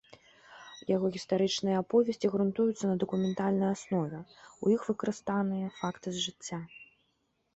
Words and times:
Яго 0.95 1.09
гістарычныя 1.15 1.75
аповесці 1.83 2.31
грунтуюцца 2.35 2.85
на 2.91 2.95
дакументальнай 3.03 3.69
аснове, 3.75 4.19
у 4.65 4.73
іх 4.77 4.81
выкарыстаныя 4.93 5.67
факты 5.83 6.07
з 6.17 6.25
жыцця. 6.25 6.59